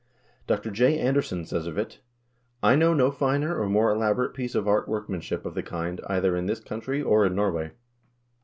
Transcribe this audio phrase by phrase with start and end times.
[0.47, 0.71] Dr.
[0.71, 0.97] J.
[0.97, 1.99] Anderson says of it:
[2.63, 6.35] "I know no finer or more elaborate piece of art workmanship of the kind either
[6.35, 7.73] in this country or in Norway."